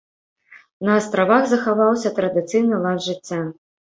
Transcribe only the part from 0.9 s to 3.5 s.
астравах захаваўся традыцыйны лад жыцця.